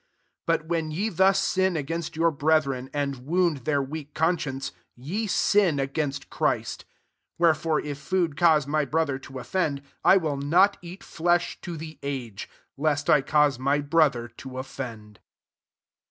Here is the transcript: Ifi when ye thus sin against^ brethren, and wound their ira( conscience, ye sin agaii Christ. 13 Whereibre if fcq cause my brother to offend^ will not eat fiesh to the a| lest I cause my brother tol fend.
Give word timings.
Ifi 0.47 0.65
when 0.65 0.89
ye 0.89 1.09
thus 1.09 1.37
sin 1.39 1.75
against^ 1.75 2.35
brethren, 2.39 2.89
and 2.91 3.17
wound 3.27 3.57
their 3.65 3.81
ira( 3.83 4.05
conscience, 4.15 4.71
ye 4.95 5.27
sin 5.27 5.77
agaii 5.77 6.27
Christ. 6.27 6.85
13 7.39 7.53
Whereibre 7.55 7.85
if 7.85 8.09
fcq 8.09 8.35
cause 8.35 8.65
my 8.65 8.83
brother 8.83 9.19
to 9.19 9.33
offend^ 9.33 9.83
will 10.03 10.37
not 10.37 10.77
eat 10.81 11.01
fiesh 11.01 11.61
to 11.61 11.77
the 11.77 11.99
a| 12.03 12.33
lest 12.77 13.11
I 13.11 13.21
cause 13.21 13.59
my 13.59 13.77
brother 13.79 14.27
tol 14.29 14.63
fend. 14.63 15.19